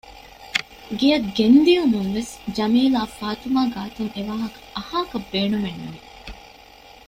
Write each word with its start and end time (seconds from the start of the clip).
ގެއަށް 0.99 1.29
ގެންދިޔުމުންވެސް 1.37 2.33
ޖަމީލާ 2.55 3.01
ފާތިމާ 3.17 3.61
ގާތުން 3.75 4.11
އެވާހަކަ 4.15 4.59
އަހާކަށް 4.75 5.27
ބޭނުމެއް 5.31 5.81
ނުވި 5.83 5.99